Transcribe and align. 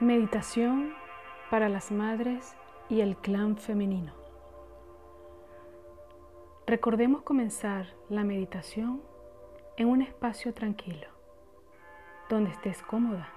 Meditación 0.00 0.94
para 1.50 1.68
las 1.68 1.92
madres 1.92 2.56
y 2.88 3.02
el 3.02 3.18
clan 3.18 3.58
femenino. 3.58 4.14
Recordemos 6.66 7.20
comenzar 7.20 7.86
la 8.08 8.24
meditación 8.24 9.02
en 9.76 9.88
un 9.88 10.00
espacio 10.00 10.54
tranquilo, 10.54 11.06
donde 12.30 12.50
estés 12.50 12.80
cómoda, 12.80 13.28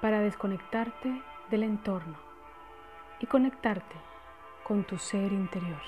para 0.00 0.18
desconectarte 0.18 1.22
del 1.52 1.62
entorno 1.62 2.18
y 3.20 3.26
conectarte 3.26 3.94
con 4.66 4.82
tu 4.82 4.98
ser 4.98 5.32
interior. 5.32 5.82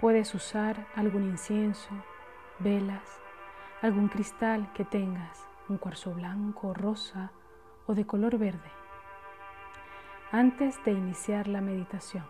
Puedes 0.00 0.34
usar 0.34 0.88
algún 0.96 1.22
incienso, 1.22 1.90
velas, 2.58 3.20
algún 3.82 4.08
cristal 4.08 4.72
que 4.74 4.84
tengas, 4.84 5.48
un 5.68 5.78
cuarzo 5.78 6.12
blanco, 6.12 6.74
rosa 6.74 7.32
o 7.86 7.94
de 7.94 8.06
color 8.06 8.36
verde, 8.36 8.70
antes 10.32 10.82
de 10.84 10.92
iniciar 10.92 11.48
la 11.48 11.60
meditación. 11.60 12.24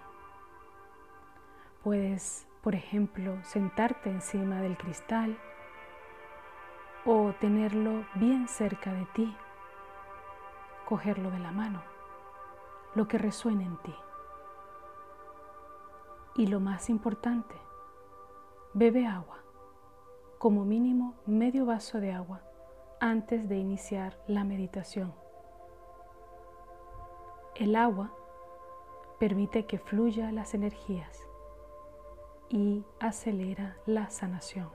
Puedes, 1.83 2.47
por 2.63 2.75
ejemplo, 2.75 3.43
sentarte 3.43 4.11
encima 4.11 4.61
del 4.61 4.77
cristal 4.77 5.39
o 7.05 7.33
tenerlo 7.41 8.05
bien 8.15 8.47
cerca 8.47 8.93
de 8.93 9.07
ti, 9.07 9.37
cogerlo 10.87 11.31
de 11.31 11.39
la 11.41 11.51
mano, 11.51 11.83
lo 12.95 13.09
que 13.09 13.19
resuene 13.19 13.65
en 13.65 13.77
ti. 13.79 13.95
Y 16.37 16.47
lo 16.47 16.61
más 16.61 16.91
importante, 16.91 17.57
bebe 18.73 19.07
agua, 19.07 19.40
como 20.41 20.65
mínimo 20.65 21.17
medio 21.27 21.67
vaso 21.67 22.01
de 22.01 22.13
agua 22.13 22.41
antes 22.99 23.47
de 23.47 23.59
iniciar 23.59 24.19
la 24.27 24.43
meditación. 24.43 25.15
El 27.55 27.77
agua 27.77 28.11
permite 29.19 29.67
que 29.67 29.79
fluya 29.79 30.33
las 30.33 30.55
energías 30.55 31.29
y 32.49 32.87
acelera 33.01 33.77
la 33.85 34.09
sanación. 34.09 34.71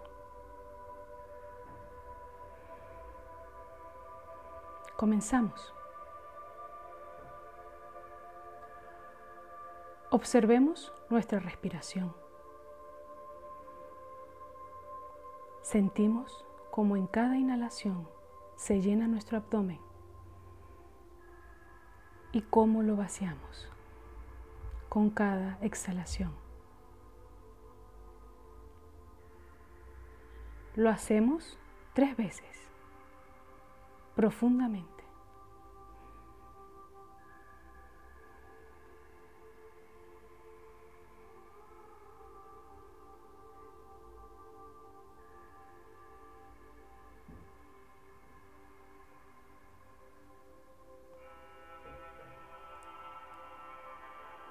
Comenzamos. 4.95 5.73
Observemos 10.11 10.93
nuestra 11.09 11.39
respiración. 11.39 12.24
Sentimos 15.65 16.45
como 16.69 16.95
en 16.95 17.07
cada 17.07 17.37
inhalación 17.37 18.07
se 18.55 18.83
llena 18.83 19.07
nuestro 19.07 19.37
abdomen 19.39 19.79
y 22.31 22.43
cómo 22.43 22.83
lo 22.83 22.95
vaciamos 22.95 23.67
con 24.89 25.09
cada 25.09 25.57
exhalación. 25.61 26.31
Lo 30.75 30.91
hacemos 30.91 31.57
tres 31.95 32.15
veces, 32.15 32.69
profundamente. 34.15 34.94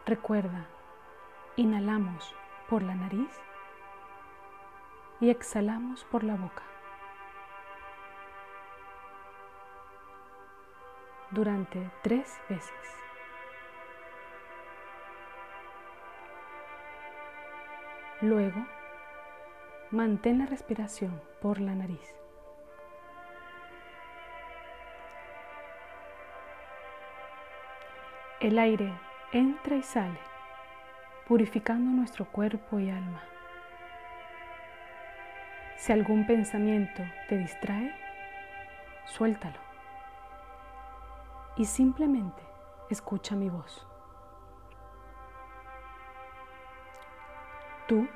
Recuerda, 0.07 0.67
inhalamos 1.57 2.37
por 2.69 2.83
la 2.83 2.95
nariz 2.95 3.31
y 5.19 5.31
exhalamos 5.31 6.05
por 6.05 6.25
la 6.25 6.35
boca. 6.35 6.63
Durante 11.31 11.91
tres 12.03 12.39
veces. 12.51 12.99
Luego, 18.21 18.67
mantén 19.91 20.39
la 20.39 20.45
respiración 20.45 21.23
por 21.41 21.63
la 21.63 21.75
nariz. 21.75 22.15
El 28.41 28.59
aire 28.59 28.93
entra 29.35 29.75
y 29.75 29.83
sale, 29.83 30.21
purificando 31.27 31.91
nuestro 31.91 32.25
cuerpo 32.25 32.79
y 32.79 32.89
alma. 32.89 33.21
Si 35.77 35.93
algún 35.93 36.25
pensamiento 36.25 37.03
te 37.29 37.37
distrae, 37.37 37.93
suéltalo 39.07 39.59
y 41.57 41.65
simplemente 41.65 42.43
escucha 42.91 43.35
mi 43.35 43.51
voz. 43.51 43.85
Tú 47.89 48.07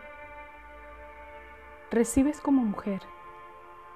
recibes 1.91 2.41
como 2.41 2.63
mujer 2.63 3.03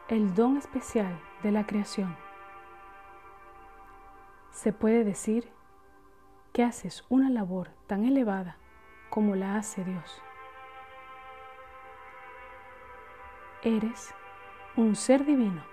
el 0.08 0.34
don 0.34 0.56
especial 0.56 1.20
de 1.44 1.52
la 1.52 1.66
creación. 1.66 2.16
Se 4.50 4.72
puede 4.72 5.04
decir 5.04 5.61
que 6.52 6.62
haces 6.62 7.04
una 7.08 7.30
labor 7.30 7.70
tan 7.86 8.04
elevada 8.04 8.56
como 9.08 9.36
la 9.36 9.56
hace 9.56 9.84
Dios. 9.84 10.22
Eres 13.62 14.14
un 14.76 14.96
ser 14.96 15.24
divino 15.24 15.64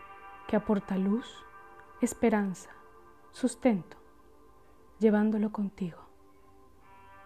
que 0.47 0.56
aporta 0.56 0.97
luz, 0.97 1.45
esperanza, 2.01 2.69
sustento, 3.31 3.97
llevándolo 5.00 5.51
contigo, 5.51 6.00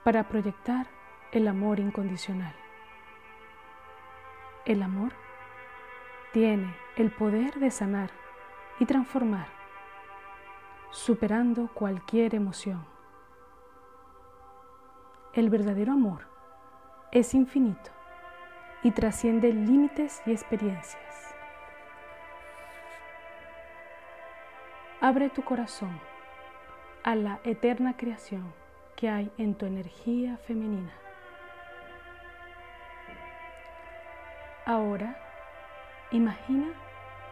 para 0.04 0.28
proyectar 0.28 0.88
el 1.32 1.48
amor 1.48 1.80
incondicional. 1.80 2.56
El 4.66 4.82
amor 4.82 5.14
tiene 6.32 6.76
el 6.96 7.12
poder 7.12 7.60
de 7.60 7.70
sanar 7.70 8.12
y 8.80 8.86
transformar, 8.86 9.48
superando 10.92 11.70
cualquier 11.74 12.36
emoción. 12.36 12.93
El 15.34 15.50
verdadero 15.50 15.94
amor 15.94 16.28
es 17.12 17.34
infinito 17.34 17.90
y 18.84 18.92
trasciende 18.92 19.52
límites 19.52 20.22
y 20.28 20.32
experiencias. 20.32 21.34
Abre 25.02 25.32
tu 25.32 25.42
corazón 25.44 26.00
a 27.04 27.16
la 27.16 27.40
eterna 27.46 27.98
creación 27.98 28.54
que 28.96 29.10
hay 29.10 29.32
en 29.40 29.56
tu 29.56 29.66
energía 29.66 30.38
femenina. 30.38 30.94
Ahora, 34.68 35.18
imagina 36.12 36.68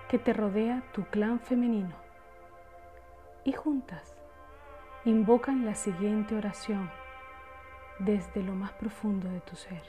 que 0.09 0.17
te 0.17 0.33
rodea 0.33 0.81
tu 0.91 1.03
clan 1.03 1.39
femenino 1.39 1.95
y 3.43 3.51
juntas 3.51 4.15
invocan 5.05 5.65
la 5.65 5.75
siguiente 5.75 6.35
oración 6.35 6.89
desde 8.05 8.41
lo 8.41 8.53
más 8.53 8.71
profundo 8.73 9.29
de 9.29 9.41
tu 9.41 9.55
ser. 9.55 9.83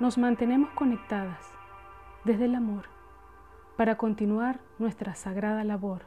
Nos 0.00 0.18
mantenemos 0.18 0.70
conectadas 0.70 1.52
desde 2.24 2.46
el 2.46 2.54
amor 2.54 2.86
para 3.76 3.96
continuar 3.96 4.60
nuestra 4.78 5.14
sagrada 5.14 5.62
labor, 5.62 6.02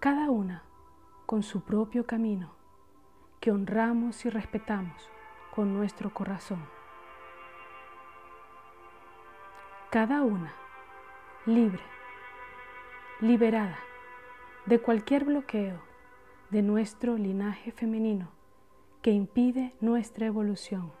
cada 0.00 0.30
una 0.30 0.62
con 1.26 1.42
su 1.42 1.62
propio 1.62 2.06
camino 2.06 2.52
que 3.40 3.50
honramos 3.50 4.24
y 4.24 4.30
respetamos 4.30 5.10
con 5.54 5.74
nuestro 5.74 6.14
corazón. 6.14 6.64
Cada 9.90 10.22
una 10.22 10.52
libre 11.46 11.95
liberada 13.20 13.78
de 14.66 14.78
cualquier 14.78 15.24
bloqueo 15.24 15.80
de 16.50 16.62
nuestro 16.62 17.16
linaje 17.16 17.72
femenino 17.72 18.30
que 19.00 19.10
impide 19.10 19.74
nuestra 19.80 20.26
evolución 20.26 20.92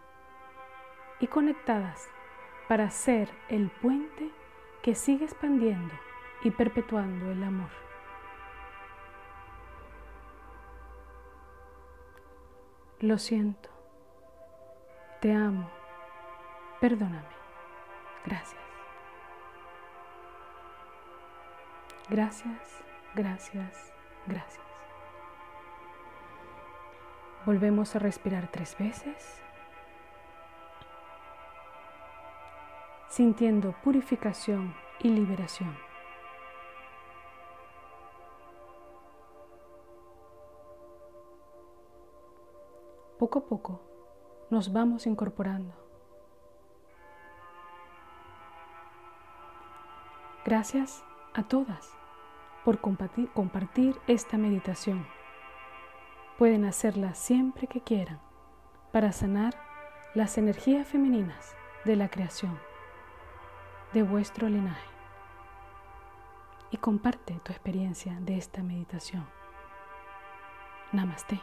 y 1.20 1.26
conectadas 1.26 2.08
para 2.68 2.90
ser 2.90 3.28
el 3.48 3.70
puente 3.70 4.30
que 4.82 4.94
sigue 4.94 5.24
expandiendo 5.24 5.94
y 6.42 6.50
perpetuando 6.50 7.30
el 7.30 7.42
amor. 7.42 7.70
Lo 13.00 13.18
siento. 13.18 13.68
Te 15.20 15.32
amo. 15.32 15.70
Perdóname. 16.80 17.36
Gracias. 18.24 18.65
Gracias, 22.08 22.84
gracias, 23.16 23.92
gracias. 24.26 24.64
Volvemos 27.44 27.96
a 27.96 27.98
respirar 27.98 28.48
tres 28.48 28.76
veces, 28.78 29.42
sintiendo 33.08 33.72
purificación 33.82 34.74
y 35.00 35.08
liberación. 35.08 35.76
Poco 43.18 43.40
a 43.40 43.46
poco 43.46 43.80
nos 44.50 44.72
vamos 44.72 45.08
incorporando. 45.08 45.74
Gracias 50.44 51.02
a 51.36 51.42
todas 51.42 51.94
por 52.64 52.80
compartir, 52.80 54.00
esta 54.08 54.38
meditación. 54.38 55.06
Pueden 56.36 56.64
hacerla 56.64 57.14
siempre 57.14 57.68
que 57.68 57.80
quieran 57.80 58.18
para 58.92 59.12
sanar 59.12 59.54
las 60.14 60.36
energías 60.36 60.88
femeninas 60.88 61.54
de 61.84 61.94
la 61.94 62.08
creación 62.08 62.58
de 63.92 64.02
vuestro 64.02 64.48
linaje. 64.48 64.88
Y 66.72 66.78
comparte 66.78 67.38
tu 67.44 67.52
experiencia 67.52 68.16
de 68.20 68.36
esta 68.36 68.64
meditación. 68.64 69.24
Namaste. 70.90 71.40